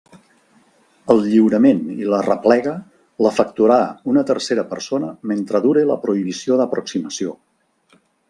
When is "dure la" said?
5.69-6.01